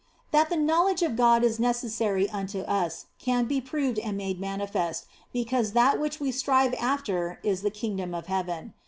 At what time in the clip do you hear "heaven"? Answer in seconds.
8.25-8.73